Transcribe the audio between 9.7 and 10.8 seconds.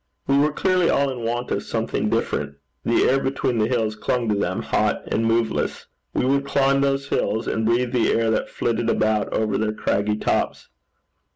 craggy tops.